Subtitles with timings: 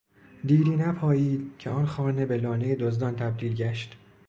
[0.45, 3.97] دیری نپایید که آن خانه به لانه دزدان تبدیل گشت.